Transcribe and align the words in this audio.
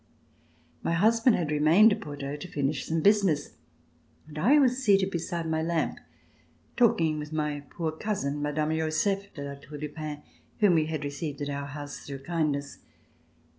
My 0.81 0.93
husband 0.93 1.35
had 1.35 1.51
remained 1.51 1.93
at 1.93 1.99
Bordeaux 2.01 2.35
to 2.35 2.47
finish 2.47 2.87
some 2.87 3.01
business, 3.01 3.57
and 4.27 4.35
I 4.39 4.57
was 4.57 4.83
seated 4.83 5.11
beside 5.11 5.47
my 5.47 5.61
lamp, 5.61 5.99
talking 6.75 7.19
with 7.19 7.31
my 7.31 7.59
poor 7.69 7.91
cousin, 7.91 8.41
Mme. 8.41 8.75
Joseph 8.75 9.31
de 9.35 9.43
La 9.43 9.53
Tour 9.59 9.77
du 9.77 9.89
Pin, 9.89 10.23
whom 10.57 10.73
we 10.73 10.87
had 10.87 11.03
received 11.03 11.39
at 11.43 11.49
our 11.49 11.67
house 11.67 11.99
through 11.99 12.23
kindness. 12.23 12.79